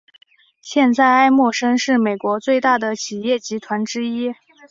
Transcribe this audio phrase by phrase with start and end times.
[0.63, 4.33] 现在艾默生是美国最大的企业集团之一。